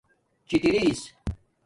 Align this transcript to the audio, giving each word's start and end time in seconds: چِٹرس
چِٹرس 0.47 0.99